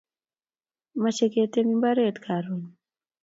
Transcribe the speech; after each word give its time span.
mache 1.01 1.25
ketem 1.33 1.67
imabaret 1.75 2.17
karun 2.25 2.63